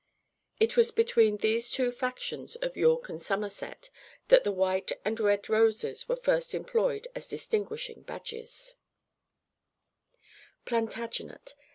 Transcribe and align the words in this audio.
It 0.59 0.75
was 0.75 0.89
between 0.89 1.37
these 1.37 1.69
two 1.69 1.91
factions 1.91 2.55
of 2.55 2.75
York 2.75 3.07
and 3.07 3.21
Somerset, 3.21 3.91
that 4.29 4.43
the 4.43 4.51
white 4.51 4.91
and 5.05 5.19
red 5.19 5.47
roses 5.47 6.09
were 6.09 6.15
first 6.15 6.55
employed 6.55 7.07
as 7.13 7.27
distinguishing 7.27 8.01
badges. 8.01 8.77
[Illustration: 10.65 10.65
Warwick. 10.65 10.89
[TN]] 10.89 10.89
_Plantagenet. 10.89 11.55